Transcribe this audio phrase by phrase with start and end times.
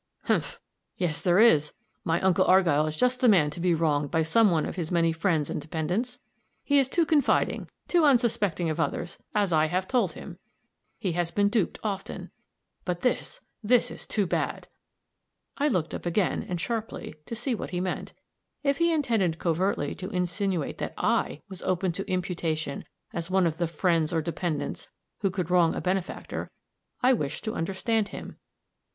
[0.23, 0.59] "Humph!
[0.97, 1.73] yes, there is.
[2.03, 4.89] My uncle Argyll is just the man to be wronged by some one of his
[4.89, 6.17] many friends and dependents.
[6.63, 10.39] He is too confiding, too unsuspecting of others as I have told him.
[10.97, 12.31] He has been duped often
[12.83, 14.67] but this this is too bad!"
[15.59, 18.13] I looked up again, and sharply, to see what he meant.
[18.63, 23.57] If he intended covertly to insinuate that I was open to imputation as one of
[23.57, 24.87] the "friends or dependents"
[25.19, 26.49] who could wrong a benefactor,
[27.03, 28.37] I wished to understand him.